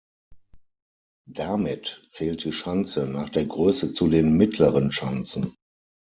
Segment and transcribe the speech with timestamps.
[1.29, 5.53] Damit zählt die Schanze nach der Größe zu den "mittleren Schanzen".